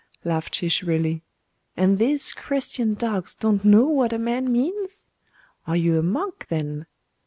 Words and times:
laughed 0.23 0.55
she 0.55 0.67
shrilly. 0.67 1.21
'And 1.77 1.99
these 1.99 2.33
Christian 2.33 2.95
dogs 2.95 3.35
don't 3.35 3.63
know 3.63 3.85
what 3.85 4.11
a 4.11 4.17
man 4.17 4.51
means? 4.51 5.05
Are 5.67 5.75
you 5.77 5.99
a 5.99 6.01
monk, 6.01 6.47
then? 6.49 6.87